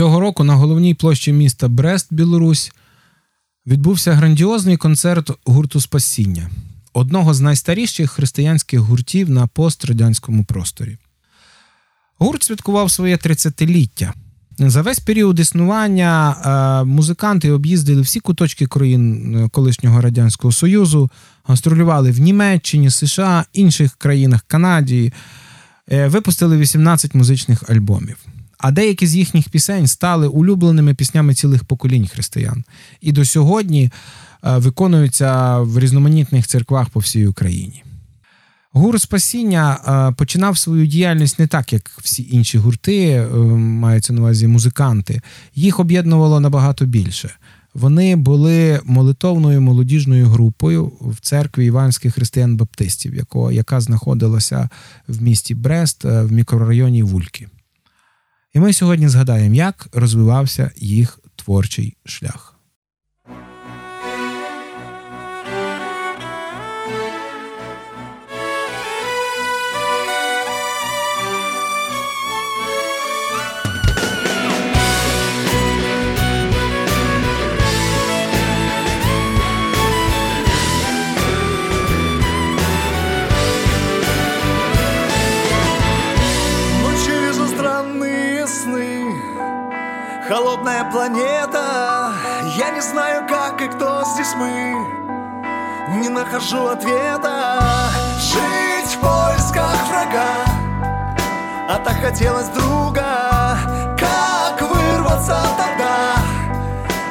Цього 0.00 0.20
року 0.20 0.44
на 0.44 0.54
головній 0.54 0.94
площі 0.94 1.32
міста 1.32 1.68
Брест, 1.68 2.06
Білорусь, 2.10 2.72
відбувся 3.66 4.12
грандіозний 4.12 4.76
концерт 4.76 5.30
гурту 5.44 5.80
Спасіння, 5.80 6.50
одного 6.92 7.34
з 7.34 7.40
найстаріших 7.40 8.10
християнських 8.10 8.80
гуртів 8.80 9.30
на 9.30 9.46
пострадянському 9.46 10.44
просторі. 10.44 10.98
Гурт 12.18 12.42
святкував 12.42 12.90
своє 12.90 13.16
30-ліття. 13.16 14.12
За 14.58 14.82
весь 14.82 14.98
період 14.98 15.40
існування 15.40 16.36
е, 16.44 16.84
музиканти 16.84 17.50
об'їздили 17.50 18.00
всі 18.00 18.20
куточки 18.20 18.66
країн 18.66 19.34
е, 19.36 19.48
колишнього 19.48 20.00
Радянського 20.00 20.52
Союзу, 20.52 21.10
гастролювали 21.44 22.10
в 22.10 22.20
Німеччині, 22.20 22.90
США, 22.90 23.44
інших 23.52 23.96
країнах 23.96 24.44
Канаді, 24.46 25.12
е, 25.92 26.08
випустили 26.08 26.56
18 26.56 27.14
музичних 27.14 27.70
альбомів. 27.70 28.16
А 28.60 28.70
деякі 28.70 29.06
з 29.06 29.16
їхніх 29.16 29.48
пісень 29.48 29.86
стали 29.86 30.28
улюбленими 30.28 30.94
піснями 30.94 31.34
цілих 31.34 31.64
поколінь 31.64 32.06
християн. 32.06 32.64
І 33.00 33.12
до 33.12 33.24
сьогодні 33.24 33.90
виконуються 34.42 35.58
в 35.58 35.78
різноманітних 35.78 36.46
церквах 36.46 36.88
по 36.88 37.00
всій 37.00 37.26
Україні. 37.26 37.82
Гурт 38.72 39.02
спасіння 39.02 39.78
е, 39.86 40.14
починав 40.14 40.58
свою 40.58 40.86
діяльність 40.86 41.38
не 41.38 41.46
так, 41.46 41.72
як 41.72 41.90
всі 41.98 42.28
інші 42.30 42.58
гурти, 42.58 43.06
е, 43.08 43.28
маються 43.56 44.12
на 44.12 44.20
увазі 44.20 44.46
музиканти. 44.46 45.20
Їх 45.54 45.80
об'єднувало 45.80 46.40
набагато 46.40 46.86
більше. 46.86 47.30
Вони 47.74 48.16
були 48.16 48.80
молитовною 48.84 49.60
молодіжною 49.60 50.26
групою 50.26 50.92
в 51.00 51.20
церкві 51.20 51.66
іванських 51.66 52.14
християн-баптистів, 52.14 53.26
яка 53.52 53.80
знаходилася 53.80 54.68
в 55.08 55.22
місті 55.22 55.54
Брест 55.54 56.04
е, 56.04 56.22
в 56.22 56.32
мікрорайоні 56.32 57.02
Вульки. 57.02 57.48
І 58.54 58.60
ми 58.60 58.72
сьогодні 58.72 59.08
згадаємо, 59.08 59.54
як 59.54 59.88
розвивався 59.92 60.70
їх 60.76 61.18
творчий 61.36 61.96
шлях. 62.04 62.49
Нахожу 96.14 96.66
ответа. 96.66 97.60
Жить 98.18 98.96
в 98.96 99.00
поисках 99.00 99.76
врага. 99.88 100.44
А 101.68 101.78
так 101.84 102.00
хотелось 102.02 102.48
друга. 102.48 103.56
Как 103.96 104.60
вырваться 104.60 105.40
тогда? 105.56 106.16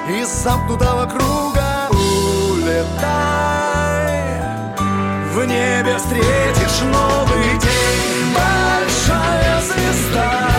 Из 0.09 0.27
замкнутого 0.27 1.05
круга 1.05 1.87
Улетай. 1.91 2.91
В 5.33 5.45
небе 5.45 5.97
встретишь 5.97 6.81
новый 6.91 7.57
день. 7.59 8.33
Большая 8.35 9.61
звезда 9.61 10.49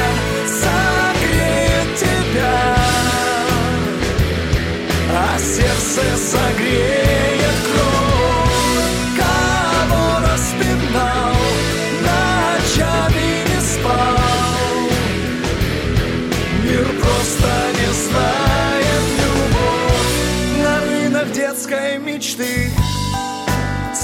сердце 5.38 6.16
согреет 6.16 7.19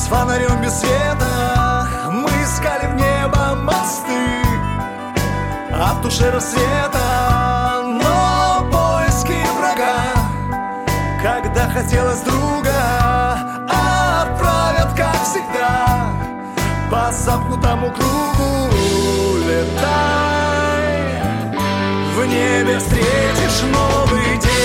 С 0.06 0.08
фонарем 0.08 0.62
без 0.62 0.72
света. 0.78 1.88
Мы 2.12 2.28
искали 2.28 2.86
в 2.86 2.94
небо 2.94 3.56
мосты 3.56 4.40
А 5.72 5.94
в 5.94 6.02
душе 6.02 6.30
рассвета. 6.30 7.82
Но 7.82 8.68
поиски 8.70 9.34
врага 9.58 10.14
когда 11.20 11.68
хотелось 11.70 12.20
друга 12.20 13.32
Отправят, 13.68 14.94
как 14.96 15.20
всегда 15.24 16.12
По 16.88 17.10
замкнутому 17.10 17.90
кругу. 17.90 19.38
Летай 19.38 21.20
В 22.14 22.24
небе 22.26 22.78
встретишь 22.78 23.62
новый 23.72 24.38
день 24.38 24.56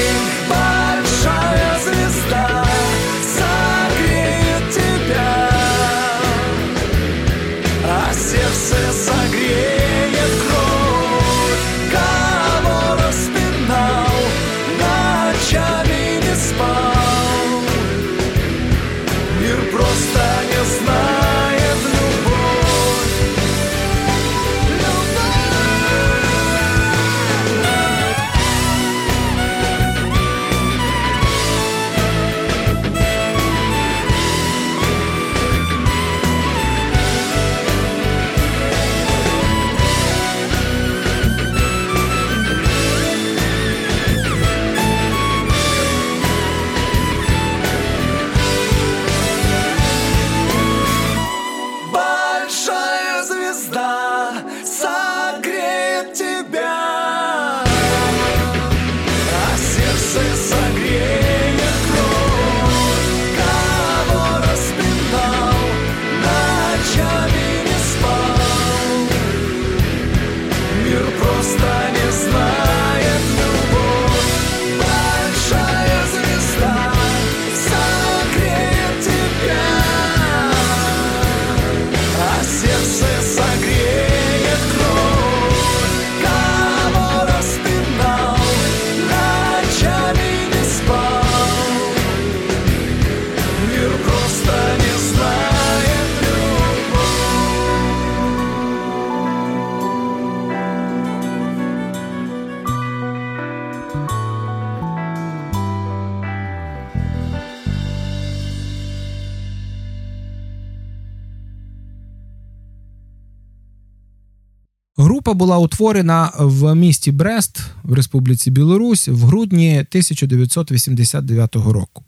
Група 115.31 115.45
була 115.45 115.57
утворена 115.57 116.31
в 116.37 116.75
місті 116.75 117.11
Брест 117.11 117.61
в 117.83 117.93
Республіці 117.93 118.51
Білорусь 118.51 119.07
в 119.07 119.25
грудні 119.25 119.71
1989 119.71 121.55
року. 121.55 122.03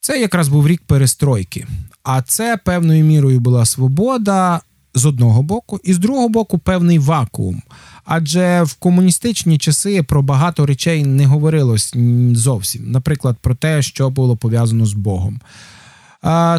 Це 0.00 0.20
якраз 0.20 0.48
був 0.48 0.68
рік 0.68 0.82
перестройки. 0.86 1.66
А 2.02 2.22
це 2.22 2.58
певною 2.64 3.04
мірою 3.04 3.40
була 3.40 3.64
свобода 3.64 4.60
з 4.94 5.06
одного 5.06 5.42
боку, 5.42 5.80
і 5.84 5.92
з 5.92 5.98
другого 5.98 6.28
боку 6.28 6.58
певний 6.58 6.98
вакуум. 6.98 7.62
Адже 8.04 8.62
в 8.62 8.74
комуністичні 8.74 9.58
часи 9.58 10.02
про 10.02 10.22
багато 10.22 10.66
речей 10.66 11.04
не 11.04 11.26
говорилось 11.26 11.94
зовсім, 12.32 12.90
наприклад, 12.90 13.36
про 13.40 13.54
те, 13.54 13.82
що 13.82 14.10
було 14.10 14.36
пов'язано 14.36 14.86
з 14.86 14.92
Богом. 14.92 15.40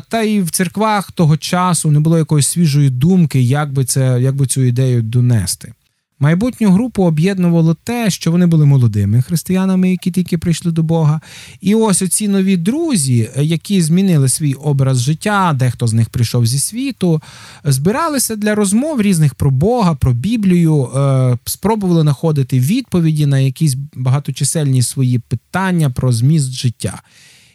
Та 0.10 0.22
й 0.22 0.42
в 0.42 0.52
церквах 0.52 1.12
того 1.12 1.38
часу 1.38 1.92
не 1.92 2.00
було 2.00 2.18
якоїсь 2.18 2.48
свіжої 2.48 2.90
думки, 2.90 3.42
як 3.42 3.74
би 3.74 3.86
це, 3.86 4.22
як 4.22 4.36
би 4.36 4.48
цю 4.48 4.62
ідею 4.62 5.02
донести. 5.02 5.74
Майбутню 6.20 6.72
групу 6.72 7.04
об'єднувало 7.04 7.74
те, 7.74 8.10
що 8.10 8.32
вони 8.32 8.46
були 8.46 8.66
молодими 8.66 9.22
християнами, 9.22 9.92
які 9.92 10.12
тільки 10.12 10.38
прийшли 10.38 10.72
до 10.72 10.84
Бога. 10.84 11.22
І 11.62 11.76
ось 11.76 12.02
оці 12.02 12.28
нові 12.28 12.58
друзі, 12.58 13.30
які 13.36 13.82
змінили 13.82 14.30
свій 14.30 14.54
образ 14.54 15.02
життя, 15.02 15.56
дехто 15.60 15.88
з 15.88 15.94
них 15.94 16.10
прийшов 16.10 16.46
зі 16.46 16.60
світу, 16.60 17.22
збиралися 17.64 18.36
для 18.36 18.56
розмов 18.56 19.02
різних 19.02 19.36
про 19.36 19.52
Бога, 19.52 19.96
про 19.96 20.14
Біблію, 20.14 20.84
е, 20.84 21.38
спробували 21.46 22.02
знаходити 22.02 22.60
відповіді 22.60 23.26
на 23.26 23.40
якісь 23.40 23.76
багаточисельні 23.96 24.82
свої 24.82 25.20
питання 25.20 25.90
про 25.90 26.12
зміст 26.12 26.52
життя. 26.52 27.02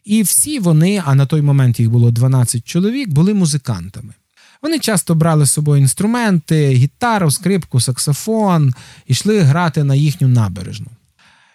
І 0.08 0.22
всі 0.22 0.58
вони, 0.58 1.02
а 1.04 1.14
на 1.14 1.26
той 1.26 1.42
момент 1.42 1.80
їх 1.80 1.90
було 1.90 2.10
12 2.10 2.64
чоловік, 2.64 3.08
були 3.08 3.34
музикантами. 3.34 4.14
Вони 4.62 4.78
часто 4.78 5.14
брали 5.14 5.46
з 5.46 5.50
собою 5.50 5.82
інструменти, 5.82 6.68
гітару, 6.70 7.30
скрипку, 7.30 7.80
саксофон 7.80 8.68
і 9.06 9.12
йшли 9.12 9.40
грати 9.40 9.84
на 9.84 9.94
їхню 9.94 10.28
набережну. 10.28 10.86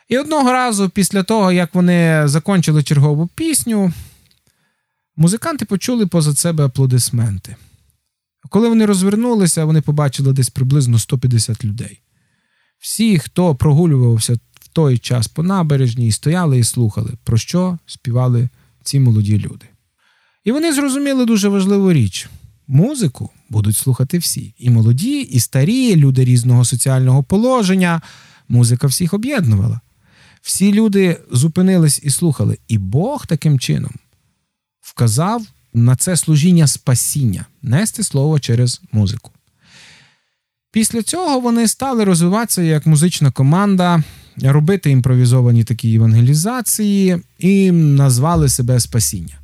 І 0.10 0.18
одного 0.18 0.52
разу, 0.52 0.90
після 0.90 1.24
того, 1.24 1.52
як 1.52 1.76
вони 1.76 2.24
закончили 2.26 2.84
чергову 2.84 3.30
пісню, 3.36 3.94
музиканти 5.16 5.66
почули 5.66 6.08
поза 6.08 6.36
себе 6.36 6.66
аплодисменти. 6.66 7.56
Коли 8.50 8.70
вони 8.70 8.86
розвернулися, 8.86 9.66
вони 9.66 9.82
побачили 9.82 10.34
десь 10.34 10.50
приблизно 10.50 11.00
150 11.00 11.66
людей. 11.66 12.02
Всі, 12.80 13.20
хто 13.20 13.56
прогулювався 13.56 14.38
той 14.74 14.98
час 14.98 15.28
по 15.28 15.44
набережній, 15.44 16.12
стояли 16.12 16.60
і 16.60 16.64
слухали, 16.64 17.14
про 17.24 17.38
що 17.38 17.78
співали 17.86 18.50
ці 18.84 19.00
молоді 19.00 19.38
люди. 19.38 19.66
І 20.44 20.52
вони 20.52 20.74
зрозуміли 20.74 21.26
дуже 21.26 21.50
важливу 21.50 21.94
річ. 21.94 22.30
Музику 22.68 23.30
будуть 23.50 23.78
слухати 23.78 24.18
всі: 24.18 24.54
і 24.58 24.70
молоді, 24.70 25.20
і 25.20 25.40
старі, 25.40 25.96
люди 25.96 26.26
різного 26.26 26.66
соціального 26.66 27.24
положення. 27.24 28.02
Музика 28.50 28.88
всіх 28.88 29.14
об'єднувала. 29.14 29.80
Всі 30.42 30.74
люди 30.74 31.18
зупинились 31.32 32.00
і 32.04 32.10
слухали. 32.10 32.58
І 32.68 32.78
Бог 32.78 33.28
таким 33.28 33.60
чином 33.60 33.92
вказав 34.82 35.46
на 35.74 35.96
це 35.96 36.18
служіння 36.18 36.68
спасіння, 36.68 37.46
нести 37.62 38.04
слово 38.04 38.40
через 38.40 38.82
музику. 38.92 39.32
Після 40.72 41.04
цього 41.04 41.40
вони 41.40 41.68
стали 41.68 42.04
розвиватися 42.04 42.62
як 42.62 42.86
музична 42.86 43.32
команда, 43.32 44.04
робити 44.42 44.92
імпровізовані 44.92 45.64
такі 45.64 45.96
евангелізації 45.96 47.18
і 47.40 47.72
назвали 47.72 48.50
себе 48.50 48.80
спасіння. 48.80 49.38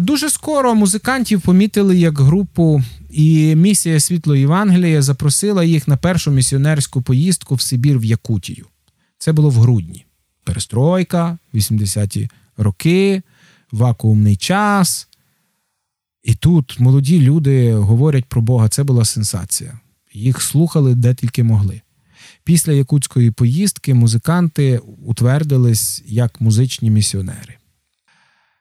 Дуже 0.00 0.30
скоро 0.30 0.74
музикантів 0.74 1.40
помітили 1.40 1.96
як 1.96 2.18
групу, 2.18 2.82
і 3.10 3.56
місія 3.56 4.00
Світло 4.00 4.36
Євангелія 4.36 5.02
запросила 5.02 5.64
їх 5.64 5.88
на 5.88 5.96
першу 5.96 6.30
місіонерську 6.30 7.02
поїздку 7.02 7.54
в 7.54 7.60
Сибір 7.60 7.98
в 7.98 8.04
Якутію. 8.04 8.66
Це 9.18 9.32
було 9.32 9.50
в 9.50 9.54
грудні. 9.54 10.04
Перестройка, 10.44 11.38
80-ті 11.54 12.30
роки, 12.56 13.22
вакуумний 13.72 14.36
час. 14.36 15.08
І 16.22 16.34
тут 16.34 16.80
молоді 16.80 17.20
люди 17.20 17.74
говорять 17.74 18.24
про 18.24 18.42
Бога. 18.42 18.68
Це 18.68 18.84
була 18.84 19.04
сенсація. 19.04 19.78
Їх 20.12 20.42
слухали 20.42 20.94
де 20.94 21.14
тільки 21.14 21.44
могли. 21.44 21.80
Після 22.46 22.72
якутської 22.72 23.30
поїздки 23.30 23.94
музиканти 23.94 24.78
утвердились 24.78 26.02
як 26.06 26.40
музичні 26.40 26.90
місіонери. 26.90 27.54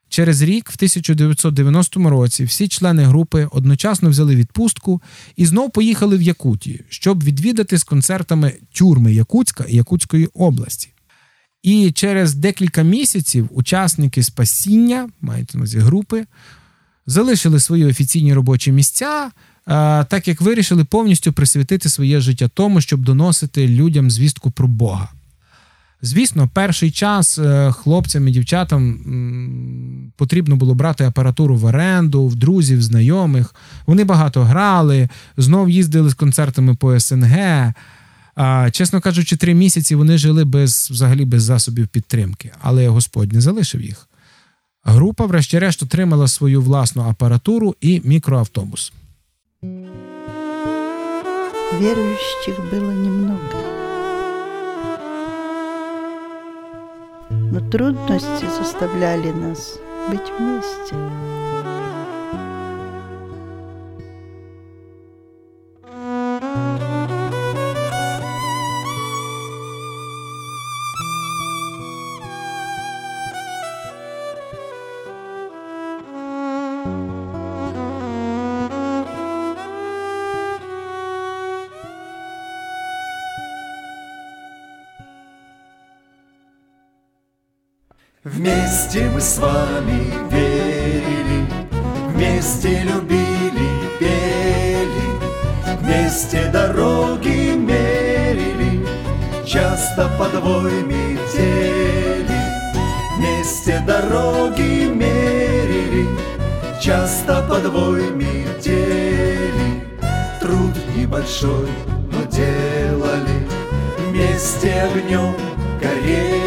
Через 0.10 0.42
рік, 0.42 0.70
в 0.70 0.74
1990 0.76 2.10
році, 2.10 2.44
всі 2.44 2.68
члени 2.68 3.04
групи 3.04 3.48
одночасно 3.52 4.10
взяли 4.10 4.36
відпустку 4.36 5.02
і 5.36 5.46
знов 5.46 5.72
поїхали 5.72 6.18
в 6.18 6.22
Якутію, 6.22 6.80
щоб 6.90 7.24
відвідати 7.24 7.78
з 7.78 7.84
концертами 7.84 8.54
тюрми 8.72 9.14
Якутська 9.14 9.64
і 9.64 9.76
Якутської 9.76 10.30
області. 10.34 10.90
І 11.64 11.92
через 11.92 12.36
декілька 12.36 12.82
місяців 12.82 13.50
учасники 13.52 14.24
спасіння, 14.24 15.10
маєте 15.22 15.58
на 15.58 15.62
увазі 15.62 15.80
групи, 15.80 16.26
залишили 17.06 17.60
свої 17.60 17.86
офіційні 17.86 18.34
робочі 18.34 18.72
місця, 18.72 19.32
так 20.10 20.28
як 20.28 20.42
вирішили 20.42 20.84
повністю 20.84 21.34
присвятити 21.34 21.90
своє 21.90 22.20
життя 22.20 22.50
тому, 22.54 22.82
щоб 22.82 23.02
доносити 23.02 23.68
людям 23.68 24.12
звістку 24.12 24.52
про 24.52 24.68
Бога. 24.68 25.10
Звісно, 26.02 26.50
перший 26.54 26.92
час 26.92 27.38
е, 27.38 27.72
хлопцям 27.72 28.28
і 28.28 28.32
дівчатам 28.32 29.00
потрібно 30.18 30.56
було 30.56 30.76
брати 30.76 31.04
апаратуру 31.04 31.56
в 31.56 31.66
оренду, 31.66 32.28
в 32.28 32.36
друзів, 32.36 32.82
знайомих. 32.82 33.56
Вони 33.88 34.04
багато 34.04 34.44
грали, 34.44 35.10
знов 35.38 35.70
їздили 35.70 36.10
з 36.10 36.14
концертами 36.14 36.76
по 36.76 37.00
СНГ. 37.00 37.74
Чесно 38.72 39.02
кажучи, 39.02 39.36
три 39.36 39.54
місяці 39.54 39.96
вони 39.96 40.18
жили 40.18 40.46
без 40.46 40.88
взагалі 40.92 41.26
без 41.26 41.44
засобів 41.44 41.88
підтримки, 41.88 42.52
але 42.62 42.88
Господь 42.88 43.34
не 43.34 43.42
залишив 43.42 43.82
їх. 43.82 44.08
Група, 44.84 45.26
врешті-решт, 45.26 45.84
отримала 45.84 46.28
свою 46.28 46.62
власну 46.62 47.04
апаратуру 47.04 47.76
і 47.82 48.02
мікроавтобус. 48.04 48.94
Віруючих 51.80 52.60
було 52.72 52.92
немного. 52.92 53.76
но 57.56 57.62
трудности 57.70 58.46
заставляли 58.58 59.32
нас 59.32 59.80
быть 60.10 60.30
вместе. 60.38 61.45
Вместе 88.26 89.08
мы 89.14 89.22
с 89.22 89.38
вами 89.38 90.12
верили, 90.32 91.46
вместе 92.10 92.82
любили, 92.82 93.70
пели, 94.00 95.78
вместе 95.80 96.50
дороги 96.52 97.54
мерили, 97.54 98.84
часто 99.46 100.10
подвой 100.18 100.82
метели. 100.82 102.26
Вместе 103.16 103.84
дороги 103.86 104.86
мерили, 104.92 106.08
часто 106.82 107.44
подвой 107.48 108.10
метели. 108.10 109.86
Труд 110.42 110.74
небольшой, 110.96 111.70
но 112.12 112.24
делали, 112.32 113.48
вместе 114.10 114.82
огнем 114.82 115.36
горели. 115.80 116.45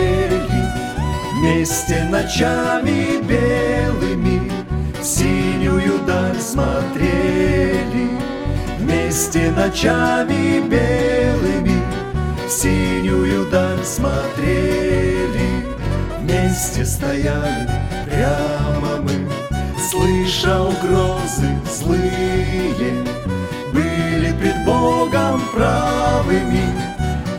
Вместе 1.59 2.05
ночами 2.05 3.21
белыми 3.21 4.49
Синюю 5.03 5.99
даль 6.07 6.39
смотрели. 6.39 8.11
Вместе 8.79 9.51
ночами 9.51 10.61
белыми 10.61 11.83
Синюю 12.49 13.45
даль 13.51 13.85
смотрели. 13.85 15.67
Вместе 16.21 16.85
стояли 16.85 17.69
прямо 18.07 19.03
мы 19.03 19.29
Слыша 19.91 20.63
угрозы 20.63 21.59
злые. 21.69 23.05
Были 23.73 24.33
пред 24.41 24.65
Богом 24.65 25.43
правыми 25.53 26.71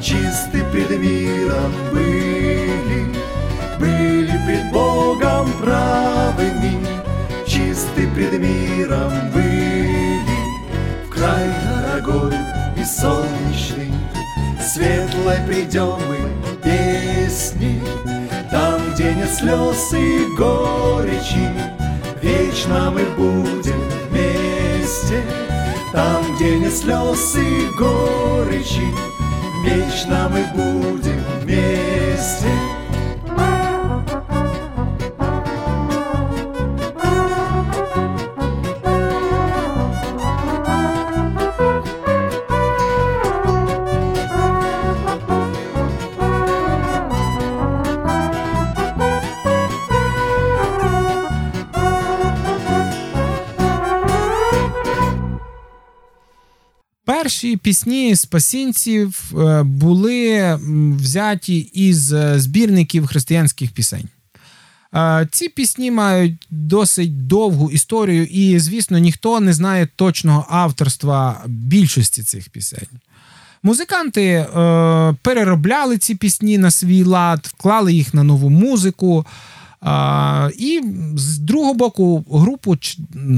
Чисты 0.01 0.61
пред 0.73 0.89
миром 0.99 1.71
были 1.93 3.18
были 3.79 4.39
пред 4.45 4.71
Богом 4.71 5.51
правыми, 5.61 6.85
чисты 7.47 8.07
пред 8.13 8.39
миром 8.39 9.11
были. 9.33 10.19
В 11.05 11.09
край 11.09 11.49
дорогой 11.63 12.33
и 12.77 12.83
солнечный, 12.83 13.93
светлой 14.61 15.37
придем 15.47 15.97
мы 16.07 16.17
песни, 16.63 17.81
там, 18.51 18.81
где 18.93 19.13
нет 19.15 19.31
слез 19.33 19.93
и 19.93 20.25
горечи, 20.37 21.49
вечно 22.21 22.91
мы 22.91 23.05
будем 23.17 23.81
вместе. 24.09 25.23
Там, 25.91 26.35
где 26.35 26.59
нет 26.59 26.75
слез 26.75 27.35
и 27.35 27.67
горечи 27.75 28.93
Вечно 29.63 30.29
мы 30.29 30.45
будем 30.53 31.21
вместе 31.41 32.68
Перші 57.49 57.57
пісні 57.57 58.15
спасінців 58.15 59.31
е, 59.37 59.63
були 59.63 60.59
взяті 60.99 61.57
із 61.57 62.13
е, 62.13 62.39
збірників 62.39 63.07
християнських 63.07 63.71
пісень. 63.71 64.07
Е, 64.95 65.27
ці 65.31 65.49
пісні 65.49 65.91
мають 65.91 66.47
досить 66.49 67.27
довгу 67.27 67.71
історію, 67.71 68.25
і, 68.25 68.59
звісно, 68.59 68.97
ніхто 68.97 69.39
не 69.39 69.53
знає 69.53 69.87
точного 69.95 70.45
авторства 70.49 71.43
більшості 71.47 72.23
цих 72.23 72.49
пісень. 72.49 72.99
Музиканти 73.63 74.25
е, 74.25 74.45
переробляли 75.21 75.97
ці 75.97 76.15
пісні 76.15 76.57
на 76.57 76.71
свій 76.71 77.03
лад, 77.03 77.47
вклали 77.47 77.93
їх 77.93 78.13
на 78.13 78.23
нову 78.23 78.49
музику. 78.49 79.25
А, 79.81 80.49
І 80.57 80.81
з 81.15 81.37
другого 81.37 81.73
боку, 81.73 82.25
групу 82.31 82.77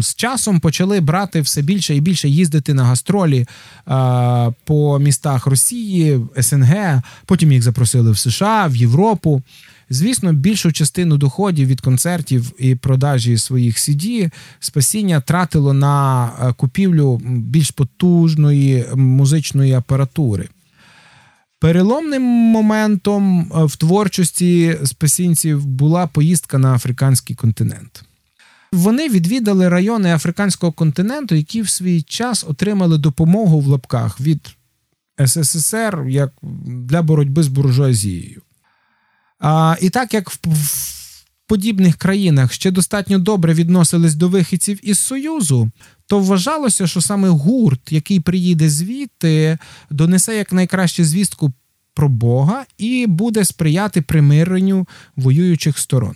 з 0.01 0.15
часом 0.15 0.59
почали 0.59 0.99
брати 0.99 1.41
все 1.41 1.61
більше 1.61 1.95
і 1.95 2.01
більше 2.01 2.29
їздити 2.29 2.73
на 2.73 2.83
гастролі 2.83 3.45
а, 3.85 4.51
по 4.63 4.99
містах 4.99 5.47
Росії, 5.47 6.19
СНГ. 6.41 7.01
Потім 7.25 7.51
їх 7.51 7.61
запросили 7.61 8.11
в 8.11 8.17
США, 8.17 8.67
в 8.67 8.75
Європу. 8.75 9.41
Звісно, 9.89 10.33
більшу 10.33 10.71
частину 10.71 11.17
доходів 11.17 11.67
від 11.67 11.81
концертів 11.81 12.51
і 12.59 12.75
продажі 12.75 13.37
своїх 13.37 13.77
CD 13.77 14.31
спасіння 14.59 15.21
тратило 15.21 15.73
на 15.73 16.53
купівлю 16.57 17.21
більш 17.25 17.71
потужної 17.71 18.85
музичної 18.95 19.73
апаратури. 19.73 20.49
Переломним 21.61 22.21
моментом 22.23 23.51
е, 23.55 23.63
в 23.63 23.75
творчості 23.75 24.77
спасінців 24.85 25.65
була 25.65 26.07
поїздка 26.07 26.57
на 26.57 26.73
африканський 26.75 27.35
континент. 27.35 28.03
Вони 28.71 29.09
відвідали 29.09 29.69
райони 29.69 30.13
африканського 30.13 30.71
континенту, 30.71 31.35
які 31.35 31.61
в 31.61 31.69
свій 31.69 32.01
час 32.01 32.45
отримали 32.47 32.97
допомогу 32.97 33.59
в 33.59 33.67
лапках 33.67 34.21
від 34.21 34.55
СССР 35.25 36.05
як 36.07 36.33
для 36.65 37.01
боротьби 37.01 37.43
з 37.43 37.47
буржуазією. 37.47 38.41
А, 39.39 39.75
І 39.81 39.89
так 39.89 40.13
як 40.13 40.29
в 40.29 40.37
подібних 41.51 41.95
країнах 41.95 42.53
ще 42.53 42.71
достатньо 42.71 43.19
добре 43.19 43.53
відносились 43.53 44.15
до 44.15 44.29
вихідців 44.29 44.79
із 44.89 44.99
Союзу, 44.99 45.71
то 46.07 46.19
вважалося, 46.19 46.87
що 46.87 47.01
саме 47.01 47.29
гурт, 47.29 47.91
який 47.91 48.19
приїде 48.19 48.69
звідти, 48.69 49.57
донесе 49.89 50.37
як 50.37 50.51
найкраще 50.51 51.05
звістку 51.05 51.53
про 51.93 52.09
Бога 52.09 52.65
і 52.77 53.07
буде 53.07 53.45
сприяти 53.45 54.01
примиренню 54.01 54.87
воюючих 55.15 55.77
сторон. 55.77 56.15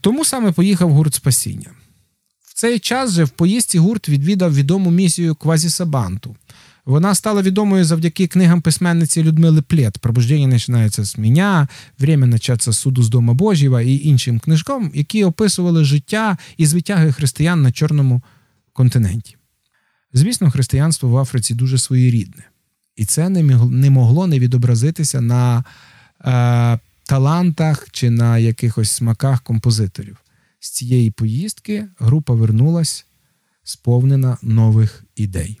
Тому 0.00 0.24
саме 0.24 0.52
поїхав 0.52 0.92
гурт 0.92 1.14
спасіння. 1.14 1.70
В 2.44 2.54
цей 2.54 2.78
час 2.78 3.12
же 3.12 3.24
в 3.24 3.30
поїздці 3.30 3.78
гурт 3.78 4.08
відвідав 4.08 4.54
відому 4.54 4.90
місію 4.90 5.34
Квазісабанту. 5.34 6.36
Вона 6.84 7.14
стала 7.14 7.42
відомою 7.42 7.84
завдяки 7.84 8.26
книгам 8.26 8.60
письменниці 8.60 9.22
Людмили 9.22 9.62
Плет 9.62 9.98
Пробуждення 9.98 10.52
починається 10.52 11.04
з 11.04 11.18
мене», 11.18 11.66
«Время 11.98 12.26
начаться 12.26 12.72
суду 12.72 13.02
з 13.02 13.08
Дома 13.08 13.34
Божєва 13.34 13.82
і 13.82 13.96
іншим 13.96 14.38
книжкам, 14.38 14.90
які 14.94 15.24
описували 15.24 15.84
життя 15.84 16.36
і 16.56 16.66
звитяги 16.66 17.12
християн 17.12 17.62
на 17.62 17.72
Чорному 17.72 18.22
континенті. 18.72 19.36
Звісно, 20.12 20.50
християнство 20.50 21.08
в 21.08 21.16
Африці 21.16 21.54
дуже 21.54 21.78
своєрідне, 21.78 22.44
і 22.96 23.04
це 23.04 23.28
не 23.28 23.90
могло 23.90 24.26
не 24.26 24.38
відобразитися 24.38 25.20
на 25.20 25.64
е, 26.24 26.78
талантах 27.06 27.88
чи 27.92 28.10
на 28.10 28.38
якихось 28.38 28.90
смаках 28.90 29.42
композиторів. 29.42 30.16
З 30.60 30.70
цієї 30.70 31.10
поїздки 31.10 31.88
група 31.98 32.34
вернулась 32.34 33.06
сповнена 33.64 34.36
нових 34.42 35.04
ідей. 35.16 35.60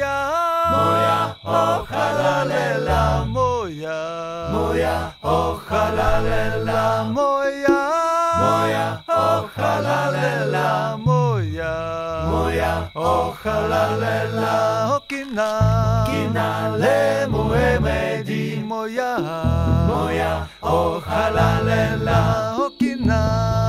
moja, 0.71 1.35
o 1.43 1.85
halalela, 1.91 3.25
moja, 3.25 3.97
moja, 4.53 4.95
o 5.23 5.59
halalela, 5.67 7.03
moja, 7.15 7.79
moja, 8.41 8.85
o 9.07 9.49
halalela, 9.55 10.97
moja, 10.97 11.73
moja, 12.31 12.71
o 12.95 13.35
halalela, 13.43 14.55
Okina, 14.95 15.49
kina, 16.07 16.07
kina 16.07 16.77
le 16.77 17.27
muemedi, 17.27 18.63
moja, 18.63 19.11
moja, 19.87 20.47
o 20.61 20.99
halalela, 20.99 22.19
o 22.57 22.69
kina, 22.79 23.21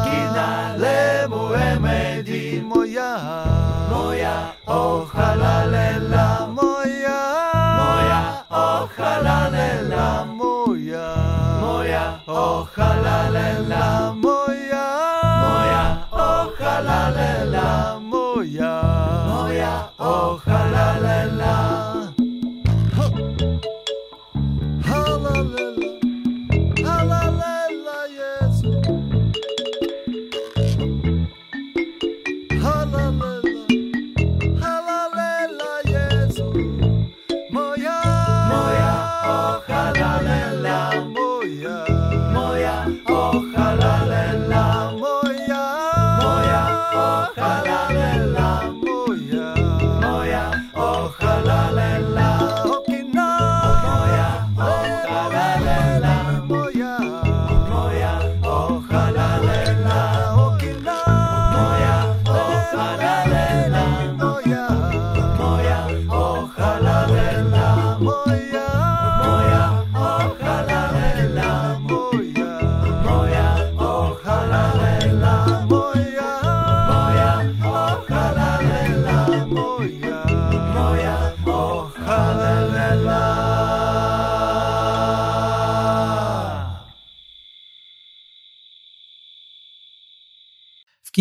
kina 0.07 0.77
le 0.83 1.27
muemedi, 1.29 2.63
moja, 2.63 3.11
moja, 3.91 4.55
o 4.67 5.07
halalela. 5.15 6.42
la 9.23 10.25
moja, 10.25 11.17
moja, 11.61 12.21
ohalalela 12.27 14.13
moja, 14.15 14.87
moja, 15.43 15.83
ohalalela 16.11 18.01
moja, 18.01 18.83
moja, 19.29 19.73
ohalalela 19.99 20.62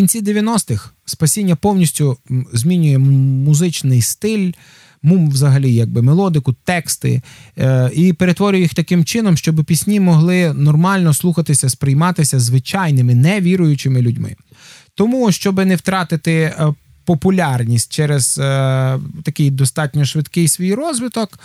кінці 0.01 0.21
90-х 0.21 0.89
спасіння 1.05 1.55
повністю 1.55 2.17
змінює 2.53 2.97
музичний 2.97 4.01
стиль, 4.01 4.51
мум, 5.03 5.29
взагалі, 5.29 5.73
якби 5.73 6.01
мелодику, 6.01 6.53
тексти, 6.63 7.21
е, 7.57 7.91
і 7.93 8.13
перетворює 8.13 8.59
їх 8.61 8.73
таким 8.73 9.05
чином, 9.05 9.37
щоб 9.37 9.65
пісні 9.65 9.99
могли 9.99 10.53
нормально 10.53 11.13
слухатися, 11.13 11.69
сприйматися 11.69 12.39
звичайними 12.39 13.15
невіруючими 13.15 14.01
людьми. 14.01 14.35
Тому, 14.95 15.31
щоб 15.31 15.65
не 15.65 15.75
втратити 15.75 16.33
е, 16.33 16.73
популярність 17.05 17.91
через 17.91 18.37
е, 18.37 18.99
такий 19.23 19.51
достатньо 19.51 20.05
швидкий 20.05 20.47
свій 20.47 20.73
розвиток, 20.73 21.39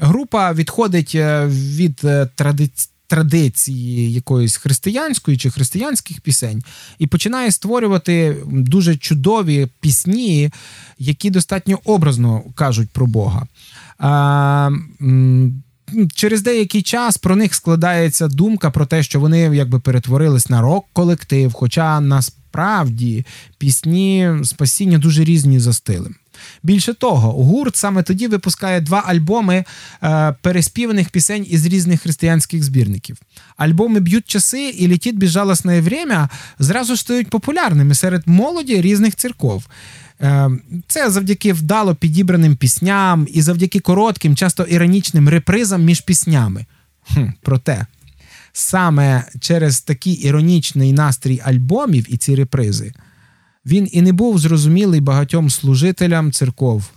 група 0.00 0.52
відходить 0.52 1.14
від 1.48 2.06
традицій. 2.34 2.88
Традиції 3.08 4.12
якоїсь 4.12 4.56
християнської 4.56 5.36
чи 5.36 5.50
християнських 5.50 6.20
пісень, 6.20 6.62
і 6.98 7.06
починає 7.06 7.50
створювати 7.50 8.36
дуже 8.46 8.96
чудові 8.96 9.68
пісні, 9.80 10.50
які 10.98 11.30
достатньо 11.30 11.78
образно 11.84 12.42
кажуть 12.54 12.90
про 12.90 13.06
Бога. 13.06 13.46
А, 13.98 14.70
Через 16.14 16.42
деякий 16.42 16.82
час 16.82 17.18
про 17.18 17.36
них 17.36 17.54
складається 17.54 18.28
думка 18.28 18.70
про 18.70 18.86
те, 18.86 19.02
що 19.02 19.20
вони 19.20 19.40
якби 19.40 19.80
перетворились 19.80 20.50
на 20.50 20.60
рок-колектив, 20.60 21.52
хоча 21.52 22.00
насправді 22.00 23.26
пісні 23.58 24.30
спасіння 24.44 24.98
дуже 24.98 25.24
різні 25.24 25.60
за 25.60 25.72
стилем. 25.72 26.14
Більше 26.62 26.94
того, 26.94 27.32
гурт 27.32 27.76
саме 27.76 28.02
тоді 28.02 28.26
випускає 28.26 28.80
два 28.80 29.02
альбоми 29.06 29.64
е, 30.02 30.34
переспіваних 30.42 31.10
пісень 31.10 31.46
із 31.50 31.66
різних 31.66 32.00
християнських 32.00 32.64
збірників. 32.64 33.16
Альбоми 33.56 34.00
Б'ють 34.00 34.28
часи 34.28 34.68
і 34.68 34.88
Летіть 34.88 35.16
безжалосне 35.16 35.80
время 35.80 36.28
зразу 36.58 36.94
ж 36.94 37.00
стають 37.00 37.30
популярними 37.30 37.94
серед 37.94 38.22
молоді 38.26 38.80
різних 38.80 39.16
церков. 39.16 39.66
Е, 40.20 40.50
Це 40.88 41.10
завдяки 41.10 41.52
вдало 41.52 41.94
підібраним 41.94 42.56
пісням 42.56 43.26
і 43.30 43.42
завдяки 43.42 43.80
коротким, 43.80 44.36
часто 44.36 44.62
іронічним 44.62 45.28
репризам 45.28 45.84
між 45.84 46.00
піснями. 46.00 46.66
Хм, 47.14 47.24
Проте 47.42 47.86
саме 48.52 49.24
через 49.40 49.80
такий 49.80 50.12
іронічний 50.12 50.92
настрій 50.92 51.40
альбомів 51.44 52.06
і 52.08 52.16
ці 52.16 52.34
репризи 52.34 52.92
він 53.66 53.88
і 53.92 54.02
не 54.02 54.12
був 54.12 54.38
зрозумілий 54.38 55.00
багатьом 55.00 55.50
служителям 55.50 56.32
церков, 56.32 56.90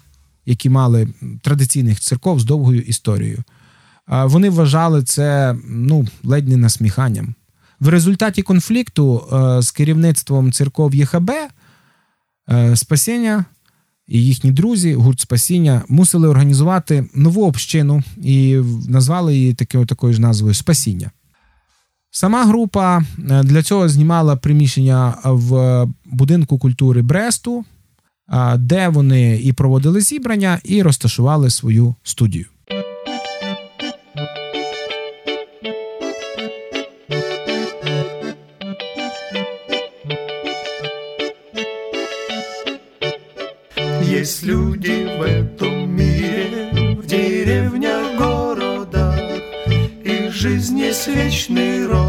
які 0.46 0.70
мали 0.70 1.08
традиційних 1.42 2.00
церков 2.00 2.40
з 2.40 2.44
довгою 2.44 2.82
історією. 2.82 3.44
Вони 4.08 4.50
вважали 4.50 5.04
це 5.04 5.56
ну, 5.68 6.08
ледь 6.24 6.48
не 6.48 6.58
насміханням. 6.58 7.36
В 7.80 7.88
результаті 7.88 8.42
конфлікту 8.42 9.24
е, 9.34 9.62
з 9.62 9.72
керівництвом 9.72 10.52
церков 10.52 10.96
ЄХБ 10.96 11.32
е, 12.52 12.76
спасіння 12.76 13.46
і 14.08 14.26
їхні 14.26 14.52
друзі, 14.52 14.94
гурт 14.94 15.20
спасіння, 15.20 15.82
мусили 15.88 16.28
організувати 16.28 17.06
нову 17.16 17.46
общину 17.46 18.04
і 18.24 18.62
назвали 18.88 19.36
її 19.36 19.54
такою, 19.54 19.86
такою 19.86 20.14
ж 20.14 20.22
назвою 20.22 20.54
Спасіння. 20.54 21.12
Сама 22.14 22.46
група 22.46 23.04
е, 23.30 23.44
для 23.44 23.64
цього 23.64 23.90
знімала 23.90 24.36
приміщення 24.36 25.14
в 25.24 25.86
будинку 26.06 26.58
культури 26.58 27.02
Бресту, 27.02 27.66
де 28.58 28.88
вони 28.88 29.40
і 29.44 29.54
проводили 29.54 30.02
зібрання, 30.02 30.60
і 30.64 30.82
розташували 30.82 31.50
свою 31.50 31.96
студію. 32.04 32.46
Есть 44.22 44.44
люди 44.44 45.06
в 45.20 45.22
этом 45.24 45.88
мире, 45.88 46.96
в 47.00 47.08
деревнях, 47.08 48.20
городах, 48.20 49.20
Их 50.04 50.32
жизнь 50.32 50.80
есть 50.80 51.08
вечный 51.08 51.88
ропот, 51.88 52.01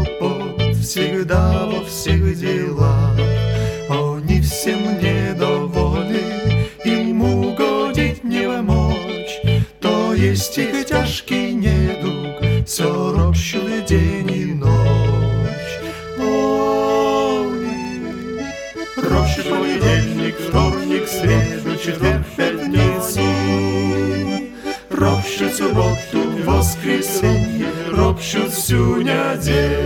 всю 29.32 29.81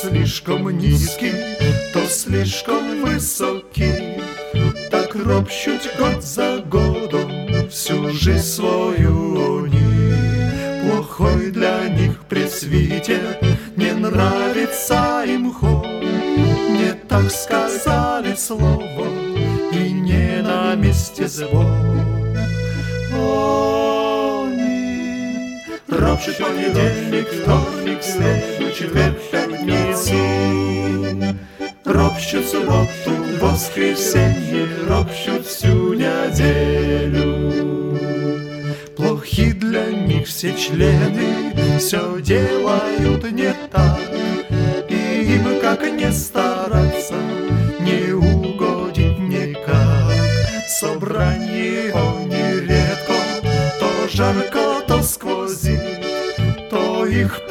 Слишком 0.00 0.70
низкие, 0.70 1.58
то 1.92 2.06
слишком 2.06 3.02
высокие. 3.02 4.22
Так 4.90 5.14
ропщуть 5.14 5.88
год 5.98 6.22
за 6.24 6.58
годом 6.58 7.30
всю 7.68 8.10
жизнь 8.10 8.42
свою 8.42 9.64
они. 9.64 10.12
Плохой 10.82 11.50
для 11.50 11.88
них 11.88 12.24
пресвитер, 12.28 13.38
не 13.76 13.92
нравится 13.92 15.24
им 15.26 15.52
ход. 15.52 15.86
Не 15.86 16.94
так 17.08 17.30
сказали 17.30 18.34
слово, 18.36 19.06
и 19.72 19.92
не 19.92 20.42
на 20.42 20.74
месте 20.76 21.28
звон. 21.28 21.68
Они 23.12 23.60
ропщут 25.88 26.38
понедельник, 26.38 26.70
вторник, 26.70 26.99
Ропщут 32.10 32.44
субботу, 32.44 33.12
воскресенье, 33.40 34.68
ропщут 34.88 35.46
всю 35.46 35.94
неделю. 35.94 37.52
Плохи 38.96 39.52
для 39.52 39.92
них 39.92 40.26
все 40.26 40.52
члены, 40.56 41.78
все 41.78 42.20
делают 42.20 43.30
не 43.30 43.54
так. 43.70 44.00
И 44.88 45.34
им 45.36 45.60
как 45.60 45.82
не 45.82 46.10
стараться, 46.10 47.14
не 47.78 48.12
угодить 48.12 49.20
никак. 49.20 50.12
Собрание 50.66 51.92
они 51.92 52.66
редко, 52.66 53.14
то 53.78 54.08
жарко, 54.12 54.82
то 54.84 55.00
сквозит, 55.04 55.80
то 56.70 57.06
их 57.06 57.46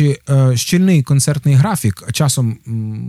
Маючи 0.00 0.20
е, 0.28 0.56
щільний 0.56 1.02
концертний 1.02 1.54
графік, 1.54 2.04
часом 2.12 2.58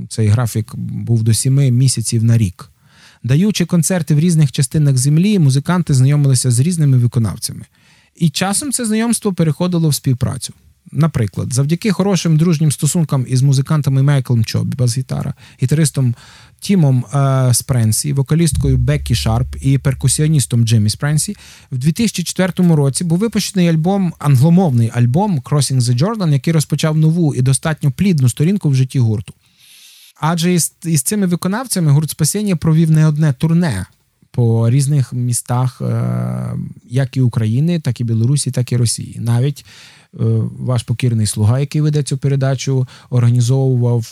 цей 0.10 0.28
графік 0.28 0.76
був 0.76 1.24
до 1.24 1.34
сіми 1.34 1.72
місяців 1.72 2.24
на 2.24 2.38
рік. 2.38 2.70
Даючи 3.24 3.66
концерти 3.66 4.16
в 4.16 4.20
різних 4.20 4.52
частинах 4.52 4.98
землі, 4.98 5.40
музиканти 5.40 5.94
знайомилися 5.94 6.52
з 6.52 6.60
різними 6.60 6.98
виконавцями. 6.98 7.66
І 8.16 8.30
часом 8.30 8.72
це 8.72 8.86
знайомство 8.86 9.34
переходило 9.34 9.90
в 9.90 9.96
співпрацю. 9.96 10.54
Наприклад, 10.92 11.54
завдяки 11.54 11.92
хорошим 11.92 12.38
дружнім 12.38 12.72
стосункам 12.72 13.26
із 13.30 13.42
музикантами 13.42 14.04
Майклом 14.04 14.46
Чобі, 14.46 14.76
бас-гітара, 14.76 15.34
гітаристом 15.64 16.16
Тімом 16.60 17.06
е, 17.06 17.54
Спренсі, 17.54 18.14
вокалісткою 18.14 18.78
Беккі 18.78 19.16
Шарп 19.16 19.56
і 19.62 19.78
перкусіоністом 19.78 20.66
Джиммі 20.66 20.90
Спренсі, 20.90 21.36
в 21.72 21.78
2004 21.78 22.76
році 22.76 23.04
був 23.04 23.18
випущений 23.18 23.68
альбом, 23.68 24.14
англомовний 24.20 24.92
альбом 24.94 25.40
Crossing 25.40 25.80
the 25.80 25.98
Jordan, 25.98 26.34
який 26.34 26.54
розпочав 26.54 26.98
нову 26.98 27.36
і 27.36 27.42
достатньо 27.42 27.92
плідну 27.92 28.30
сторінку 28.30 28.70
в 28.70 28.76
житті 28.76 29.00
гурту. 29.00 29.34
Адже 30.20 30.54
із, 30.54 30.74
із 30.86 31.02
цими 31.02 31.26
виконавцями 31.26 31.92
гурт 31.92 32.10
Спасіння 32.10 32.56
провів 32.56 32.92
не 32.92 33.08
одне 33.08 33.34
турне 33.34 33.86
по 34.32 34.70
різних 34.70 35.14
містах, 35.14 35.82
е, 35.82 36.54
як 36.90 37.18
і 37.18 37.22
України, 37.22 37.80
так 37.80 38.02
і 38.02 38.04
Білорусі, 38.04 38.52
так 38.52 38.72
і 38.72 38.78
Росії. 38.78 39.18
Навіть 39.20 39.66
е, 40.14 40.18
ваш 40.60 40.84
покірний 40.84 41.28
слуга, 41.28 41.60
який 41.60 41.82
веде 41.82 42.04
цю 42.04 42.18
передачу, 42.18 42.88
організовував 43.10 44.08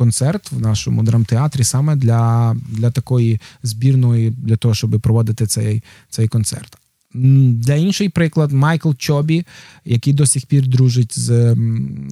концерт 0.00 0.52
в 0.52 0.60
нашому 0.60 1.02
драмтеатрі 1.02 1.64
саме 1.64 1.96
для, 1.96 2.56
для 2.68 2.90
такої 2.90 3.40
збірної, 3.62 4.30
для 4.30 4.56
того, 4.56 4.74
щоб 4.74 5.00
проводити 5.00 5.46
цей, 5.46 5.82
цей 6.10 6.28
концерт. 6.28 6.76
Для 7.14 7.74
інший 7.74 8.08
приклад, 8.08 8.52
Майкл 8.52 8.92
Чобі, 8.98 9.46
який 9.84 10.12
до 10.12 10.26
сих 10.26 10.46
пір 10.46 10.66
дружить 10.66 11.18
з 11.18 11.56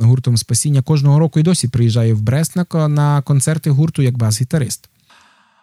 гуртом 0.01 0.37
Спасіння, 0.37 0.83
кожного 0.83 1.19
року 1.19 1.41
і 1.41 1.43
досі 1.43 1.69
приїжджає 1.69 2.15
в 2.15 2.21
Брест 2.21 2.57
на, 2.57 2.89
на 2.89 3.23
концерти 3.23 3.71
гурту 3.71 4.03
як 4.03 4.19
бас-гітарист. 4.19 4.89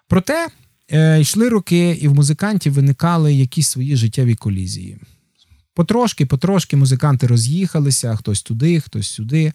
Проте 0.07 0.47
е, 0.91 1.21
йшли 1.21 1.49
роки, 1.49 1.91
і 2.01 2.07
в 2.07 2.15
музикантів 2.15 2.73
виникали 2.73 3.33
якісь 3.33 3.69
свої 3.69 3.95
життєві 3.95 4.35
колізії. 4.35 4.97
Потрошки, 5.73 6.25
потрошки 6.25 6.77
музиканти 6.77 7.27
роз'їхалися, 7.27 8.15
хтось 8.15 8.41
туди, 8.41 8.79
хтось 8.79 9.07
сюди. 9.07 9.53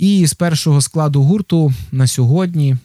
І 0.00 0.26
з 0.26 0.34
першого 0.34 0.80
складу 0.80 1.22
гурту 1.22 1.72
на 1.92 2.06
сьогодні 2.06 2.76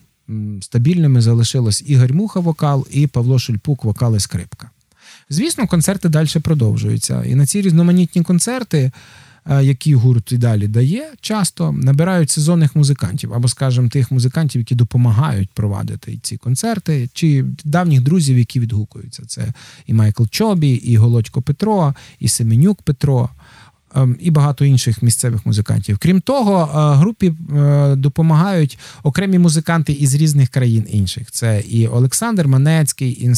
стабільними 0.62 1.21
залишилось 1.21 1.84
Ігор 1.88 2.13
Муха 2.13 2.39
вокал 2.39 2.88
і 2.91 3.08
Павло 3.08 3.39
Шельпук 3.39 3.84
вокал 3.84 4.15
і 4.15 4.19
скрипка. 4.19 4.69
Звісно, 5.30 5.67
концерти 5.67 6.10
далі 6.10 6.28
продовжуються. 6.43 7.23
І 7.23 7.36
на 7.36 7.45
ці 7.45 7.62
різноманітні 7.62 8.23
концерти, 8.23 8.91
е, 9.45 9.63
які 9.63 9.95
гурт 9.95 10.32
і 10.32 10.38
далі 10.38 10.67
дає, 10.67 11.06
часто 11.21 11.71
набирають 11.71 12.30
сезонних 12.30 12.75
музикантів, 12.75 13.34
або, 13.34 13.47
скажімо, 13.47 13.89
тих 13.89 14.12
музикантів, 14.12 14.62
які 14.62 14.75
допомагають 14.75 15.49
провадити 15.49 16.19
ці 16.21 16.38
концерти, 16.38 17.10
чи 17.13 17.45
давніх 17.63 18.01
друзів, 18.01 18.38
які 18.38 18.60
відгукуються. 18.60 19.23
Це 19.28 19.54
і 19.88 19.93
Майкл 19.93 20.23
Чобі, 20.25 20.69
і 20.69 20.97
Голодько 20.97 21.41
Петро, 21.41 21.93
і 22.19 22.28
Семенюк 22.28 22.82
Петро. 22.82 23.30
Ем, 23.95 24.17
І 24.19 24.31
багато 24.31 24.65
інших 24.65 25.03
місцевих 25.03 25.45
музикантів. 25.45 25.97
Крім 25.97 26.21
того, 26.21 26.62
е, 26.62 26.97
групі 26.97 27.34
е, 27.55 27.95
допомагають 27.95 28.77
окремі 29.03 29.39
музиканти 29.39 29.93
із 29.93 30.15
різних 30.15 30.49
країн 30.49 30.86
інших. 30.89 31.31
Це 31.31 31.63
і 31.67 31.88
Олександр 31.88 32.47
Манецький, 32.47 33.12
і 33.12 33.36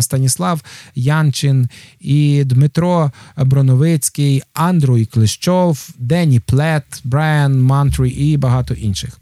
Станіслав 0.00 0.62
Янчин, 0.94 1.68
і 2.00 2.44
Дмитро 2.44 3.12
Броновицький, 3.36 4.42
Андрій 4.54 5.06
Клещов, 5.06 5.88
Дені 5.98 6.40
Плет, 6.40 6.84
Брайан 7.04 7.62
Мантрі 7.62 8.10
і 8.10 8.36
багато 8.36 8.74
інших. 8.74 9.18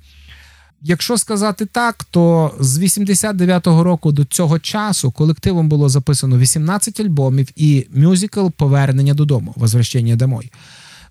Якщо 0.83 1.19
сказати 1.19 1.67
так, 1.67 2.05
то 2.05 2.55
з 2.61 2.79
89-го 2.79 3.85
року 3.85 4.13
до 4.13 4.25
цього 4.25 4.59
часу 4.59 5.11
колективом 5.13 5.69
було 5.69 5.89
записано 5.89 6.39
18 6.39 7.01
альбомів 7.01 7.49
і 7.57 7.87
мюзикл 7.95 8.49
Повернення 8.49 9.15
додому 9.15 9.53
Возвращення 9.57 10.17
домой. 10.17 10.51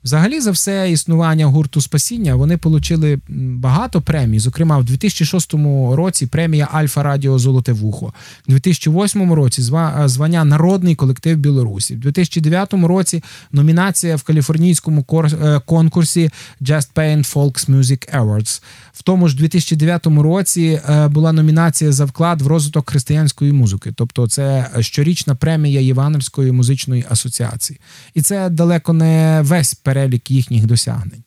Взагалі, 0.06 0.40
за 0.42 0.52
все 0.52 0.92
існування 0.92 1.46
гурту 1.46 1.82
Спасіння 1.82 2.36
вони 2.36 2.60
отримали 2.64 3.20
багато 3.30 4.02
премій. 4.02 4.40
Зокрема, 4.40 4.78
в 4.78 4.84
2006 4.84 5.54
році 5.92 6.26
премія 6.26 6.70
Альфа 6.72 7.04
Радіо 7.04 7.40
Золоте 7.40 7.74
Вухо, 7.74 8.14
в 8.48 8.52
2008 8.52 9.34
році 9.34 9.62
звання 10.06 10.44
Народний 10.44 10.96
колектив 10.96 11.38
Білорусі, 11.38 11.96
в 11.96 12.00
2009 12.00 12.74
році 12.74 13.24
номінація 13.52 14.16
в 14.16 14.24
каліфорнійському 14.24 15.06
е, 15.14 15.62
конкурсі 15.66 16.30
Just 16.62 16.88
Pain 16.96 17.34
Folks 17.34 17.72
Music 17.72 18.20
Awards. 18.20 18.62
В 18.94 19.04
тому 19.04 19.28
ж 19.28 19.38
2009 19.38 20.08
році 20.08 20.82
е, 20.90 21.08
була 21.08 21.32
номінація 21.32 21.92
за 21.92 22.06
вклад 22.06 22.42
в 22.42 22.48
розвиток 22.48 22.90
християнської 22.90 23.52
музики, 23.52 23.94
тобто 23.96 24.28
це 24.28 24.70
щорічна 24.80 25.36
премія 25.36 25.82
Євангельської 25.82 26.52
музичної 26.52 27.06
асоціації. 27.10 27.80
І 28.14 28.22
це 28.22 28.50
далеко 28.50 28.94
не 28.94 29.42
весь 29.44 29.74
перелік 29.96 30.32
їхніх 30.32 30.66
досягнень. 30.66 31.24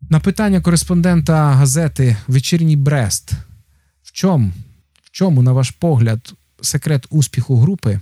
На 0.00 0.20
питання 0.20 0.60
кореспондента 0.60 1.52
газети 1.52 2.16
Вечірній 2.28 2.76
Брест. 2.76 3.32
В 4.02 4.12
чому, 4.12 4.52
в 5.02 5.10
чому, 5.10 5.42
на 5.42 5.52
ваш 5.52 5.70
погляд, 5.70 6.34
секрет 6.60 7.06
успіху 7.10 7.56
групи? 7.56 8.00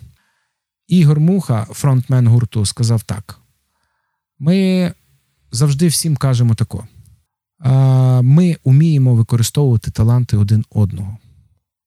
Ігор 0.89 1.21
Муха, 1.21 1.67
фронтмен 1.71 2.29
гурту, 2.29 2.67
сказав 2.67 3.03
так: 3.03 3.41
ми 4.39 4.93
завжди 5.53 5.89
всім 5.89 6.17
кажемо 6.17 6.55
тако. 6.55 6.89
Ми 8.23 8.57
уміємо 8.65 9.15
використовувати 9.15 9.91
таланти 9.91 10.37
один 10.37 10.65
одного. 10.71 11.19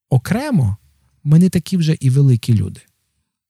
Окремо, 0.10 0.78
ми 1.24 1.40
не 1.40 1.50
такі 1.50 1.78
вже 1.78 1.98
і 2.00 2.10
великі 2.10 2.54
люди. 2.54 2.82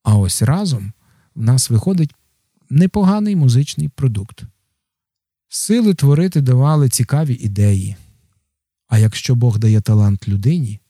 А 0.02 0.16
ось 0.16 0.42
разом 0.42 0.92
в 1.34 1.42
нас 1.42 1.70
виходить 1.70 2.14
непоганий 2.74 3.36
музичний 3.36 3.88
продукт. 3.88 4.42
Сили 5.48 5.94
творити 5.94 6.40
давали 6.40 6.88
цікаві 6.88 7.34
ідеї. 7.34 7.96
А 8.86 8.98
якщо 8.98 9.34
Бог 9.34 9.58
дає 9.58 9.80
талант 9.80 10.28
людині, 10.28 10.80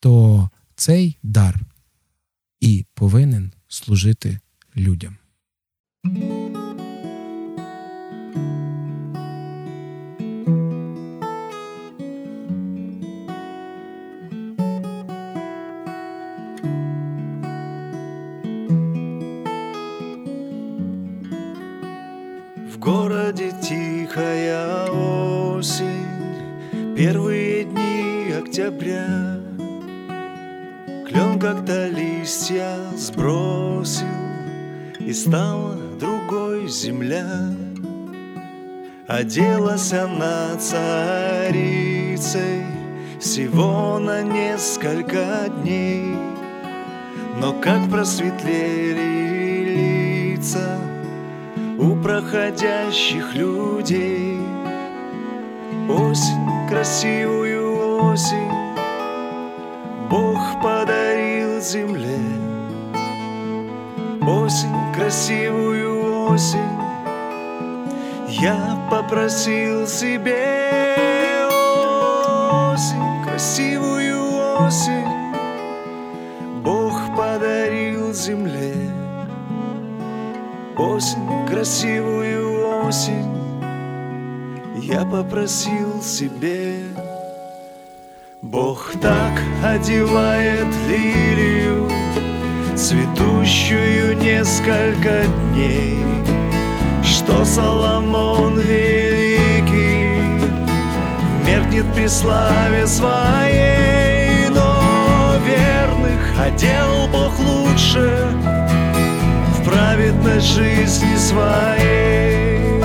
то 0.00 0.50
цей 0.74 1.18
дар 1.22 1.60
і 2.60 2.84
повинен 2.94 3.52
служити 3.68 4.38
людям. 4.76 5.16
В 22.78 22.80
городе 22.80 23.52
тихая 23.60 24.86
осень, 24.86 26.06
Первые 26.96 27.64
дни 27.64 28.32
октября. 28.32 29.40
Клен 31.04 31.40
как-то 31.40 31.88
листья 31.88 32.76
сбросил, 32.94 34.06
И 35.00 35.12
стала 35.12 35.74
другой 35.98 36.68
земля. 36.68 37.48
Оделась 39.08 39.92
она 39.92 40.54
царицей 40.56 42.62
Всего 43.18 43.98
на 43.98 44.22
несколько 44.22 45.48
дней, 45.62 46.14
Но 47.40 47.54
как 47.60 47.90
просветлели 47.90 50.36
лица 50.36 50.87
у 51.78 51.94
проходящих 51.94 53.34
людей. 53.34 54.40
Осень, 55.88 56.68
красивую 56.68 58.10
осень, 58.10 58.52
Бог 60.10 60.38
подарил 60.62 61.60
земле. 61.60 62.18
Осень, 64.26 64.92
красивую 64.94 66.26
осень, 66.30 66.58
Я 68.28 68.76
попросил 68.90 69.86
себе. 69.86 71.46
Осень, 72.72 73.24
красивую 73.24 74.20
осень, 74.60 75.07
красивую 81.68 82.86
осень. 82.86 83.62
Я 84.80 85.04
попросил 85.04 86.02
себе 86.02 86.76
Бог 88.40 88.92
так 89.02 89.38
одевает 89.62 90.66
лилию 90.88 91.90
Цветущую 92.74 94.16
несколько 94.16 95.24
дней 95.52 96.02
Что 97.04 97.44
Соломон 97.44 98.58
великий 98.60 100.22
Меркнет 101.46 101.84
при 101.94 102.06
славе 102.06 102.86
своей 102.86 104.48
Но 104.48 105.34
верных 105.44 106.40
одел 106.40 107.08
Бог 107.12 107.38
лучше 107.40 108.26
В 109.68 109.70
праведной 109.70 110.40
жизни 110.40 111.14
своей 111.16 112.80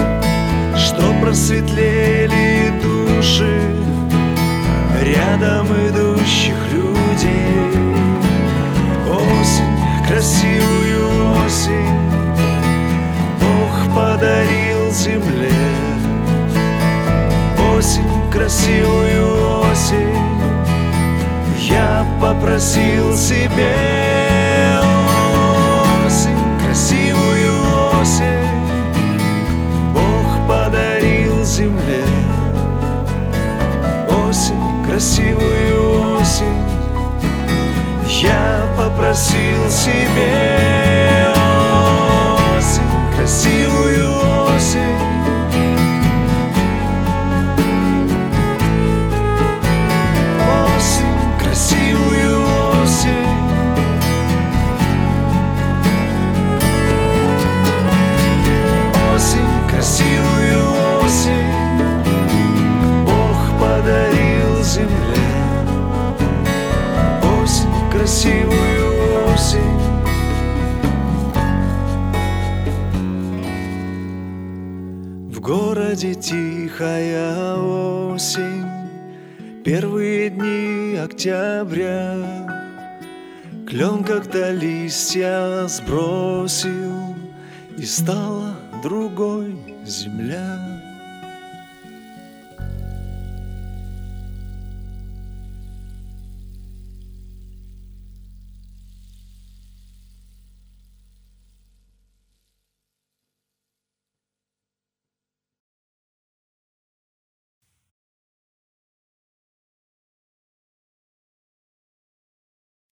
Что 0.76 1.14
просветлели 1.22 2.74
души 2.82 3.74
Рядом 5.02 5.68
идущих 5.68 6.56
людей. 6.74 7.78
Осень, 9.10 9.80
красивую 10.10 11.32
осень 11.46 12.00
Бог 13.40 13.96
подарил 13.96 14.92
земле. 14.92 15.54
Осень, 17.78 18.30
красивую 18.30 19.62
осень 19.72 20.20
Я 21.60 22.06
попросил 22.20 23.16
себе 23.16 24.33
Я 38.08 38.68
попросил 38.78 39.70
себе 39.70 40.83
тихая 76.64 77.56
осень 77.58 78.66
Первые 79.66 80.30
дни 80.30 80.96
октября. 80.96 82.16
Клен 83.68 84.04
как-то 84.04 84.52
листья 84.52 85.68
сбросил 85.68 87.16
И 87.78 87.84
стала 87.84 88.56
другой 88.82 89.58
земля 89.86 90.83